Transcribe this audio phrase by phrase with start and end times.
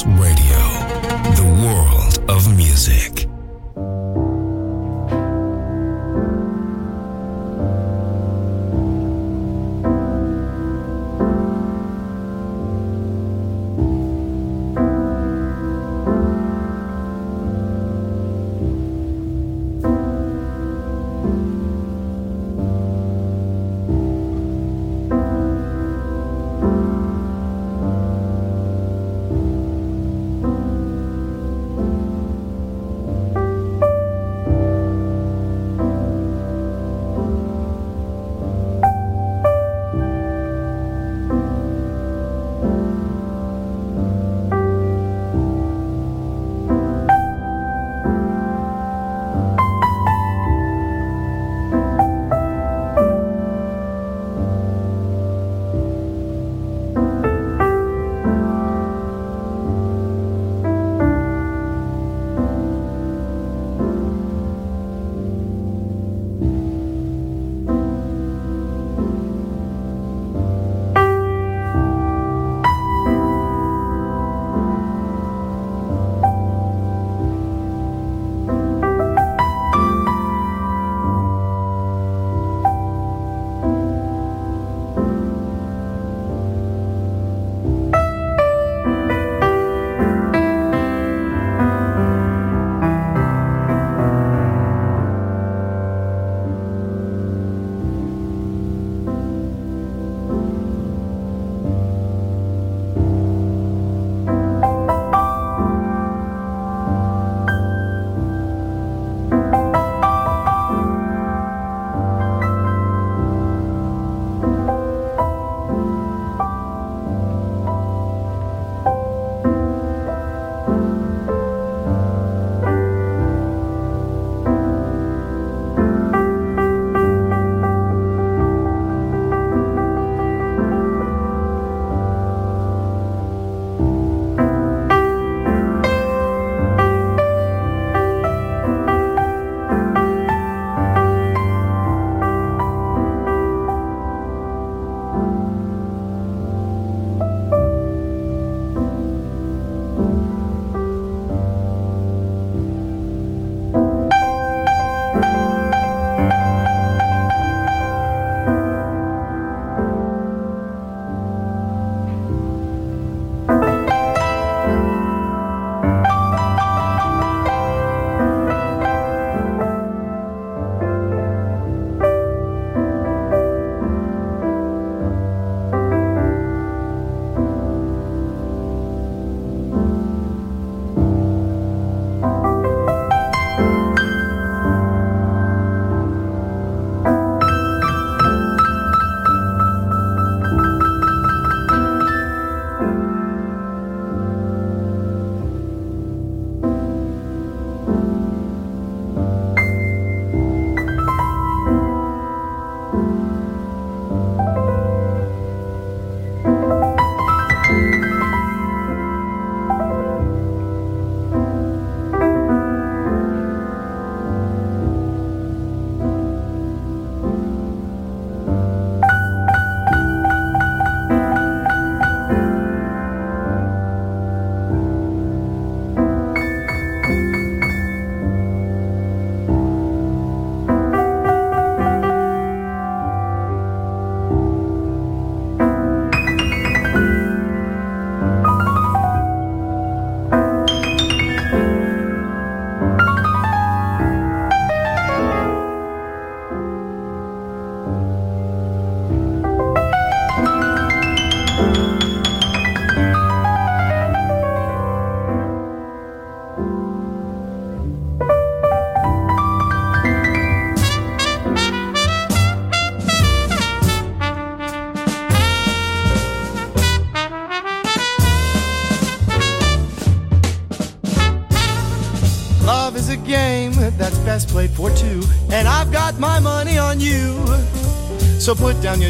[0.00, 0.39] Sports Radio.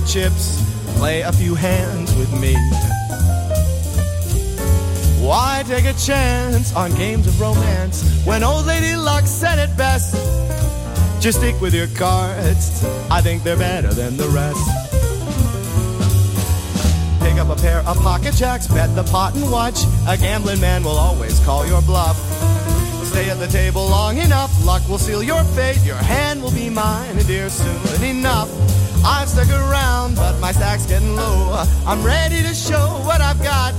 [0.00, 0.62] Your chips,
[0.96, 2.54] play a few hands with me.
[5.20, 10.14] Why take a chance on games of romance when old lady luck said it best?
[11.20, 14.64] Just stick with your cards, I think they're better than the rest.
[17.20, 19.80] Pick up a pair of pocket jacks, bet the pot and watch.
[20.08, 22.16] A gambling man will always call your bluff.
[23.04, 25.82] Stay at the table long enough, luck will seal your fate.
[25.84, 28.59] Your hand will be mine, dear, soon enough.
[29.04, 31.64] I've stuck around, but my stack's getting low.
[31.86, 33.72] I'm ready to show what I've got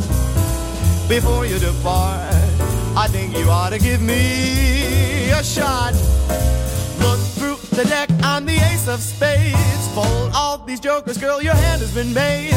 [1.07, 2.33] before you depart.
[2.95, 5.93] I think you ought to give me a shot.
[6.99, 9.87] Look through the deck, I'm the ace of spades.
[9.93, 12.53] Fold all these jokers, girl, your hand has been made.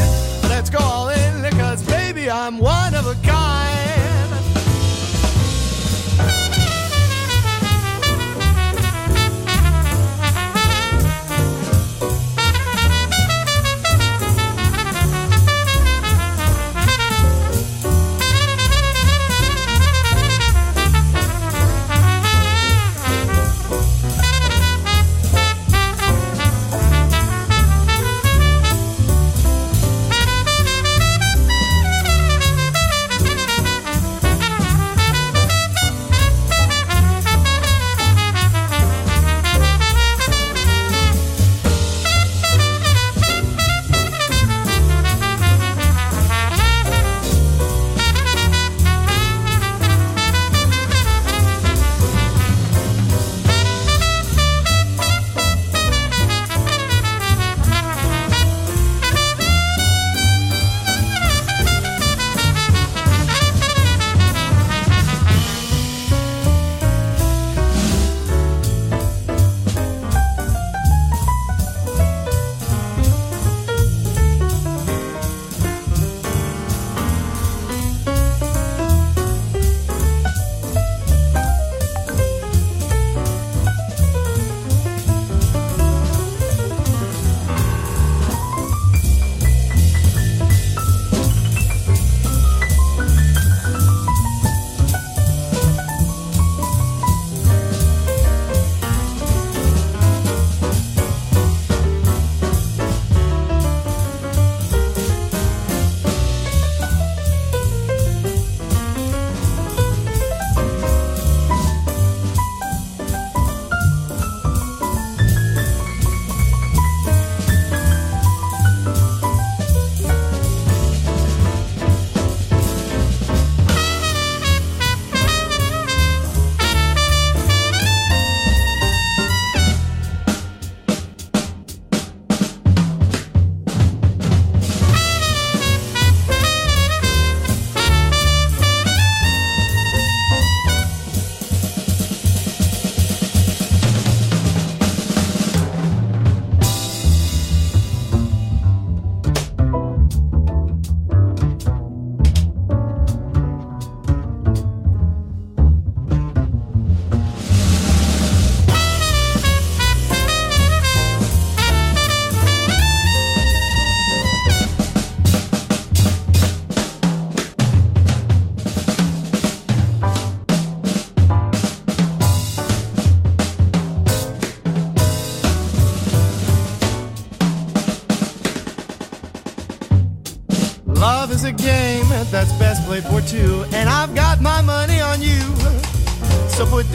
[0.49, 3.94] Let's go all in, because baby, I'm one of a kind.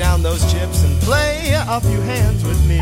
[0.01, 2.81] Down those chips and play a few hands with me.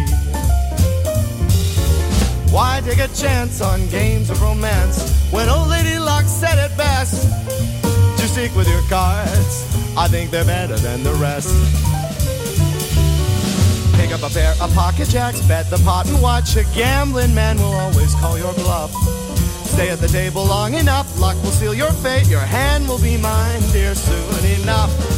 [2.55, 4.97] Why take a chance on games of romance
[5.33, 7.27] when old lady luck said it best?
[8.19, 9.67] To stick with your cards,
[9.97, 11.51] I think they're better than the rest.
[13.97, 16.55] Pick up a pair of pocket jacks, bet the pot and watch.
[16.55, 18.93] A gambling man will always call your bluff.
[19.75, 22.29] Stay at the table long enough, luck will seal your fate.
[22.29, 25.18] Your hand will be mine, dear, soon enough.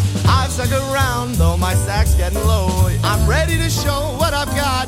[0.51, 2.89] I've stuck around, though my sack's getting low.
[3.05, 4.87] I'm ready to show what I've got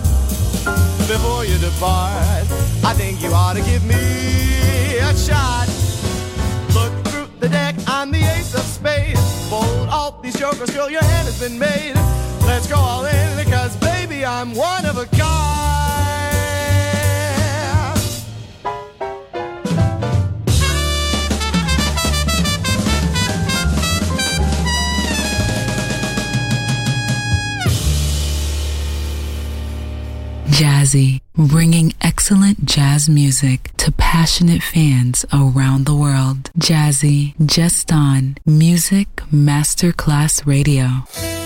[1.06, 2.50] before you depart.
[2.82, 5.68] I think you ought to give me a shot.
[6.74, 9.20] Look through the deck, I'm the ace of spades.
[9.48, 11.94] Fold all these jokers, girl, your hand has been made.
[12.44, 15.91] Let's go all in, because baby, I'm one of a kind.
[30.62, 36.52] Jazzy, bringing excellent jazz music to passionate fans around the world.
[36.56, 41.41] Jazzy, just on Music Masterclass Radio.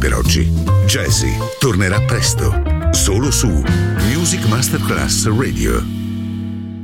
[0.00, 0.50] Per oggi.
[0.86, 2.50] Jazzy tornerà presto,
[2.90, 3.62] solo su
[4.08, 5.99] Music Masterclass Radio.